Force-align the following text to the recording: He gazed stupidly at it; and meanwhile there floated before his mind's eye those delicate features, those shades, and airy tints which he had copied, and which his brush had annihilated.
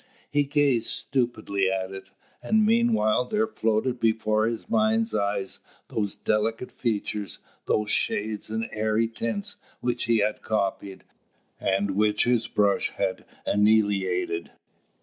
He 0.31 0.45
gazed 0.45 0.87
stupidly 0.87 1.69
at 1.69 1.91
it; 1.91 2.09
and 2.41 2.65
meanwhile 2.65 3.23
there 3.25 3.45
floated 3.45 3.99
before 3.99 4.47
his 4.47 4.67
mind's 4.67 5.13
eye 5.13 5.45
those 5.89 6.15
delicate 6.15 6.71
features, 6.71 7.37
those 7.65 7.91
shades, 7.91 8.49
and 8.49 8.67
airy 8.71 9.07
tints 9.07 9.57
which 9.79 10.05
he 10.05 10.17
had 10.17 10.41
copied, 10.41 11.03
and 11.59 11.91
which 11.91 12.23
his 12.23 12.47
brush 12.47 12.89
had 12.89 13.25
annihilated. 13.45 14.49